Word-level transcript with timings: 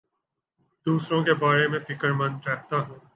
دوسروں 0.85 1.23
کے 1.23 1.33
بارے 1.33 1.67
میں 1.67 1.79
فکر 1.79 2.11
مند 2.11 2.47
رہتا 2.47 2.77
ہوں 2.77 2.99